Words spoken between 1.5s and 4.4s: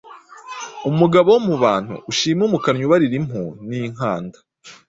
bantu ushime umukannyi ubarira impu n’inkanda,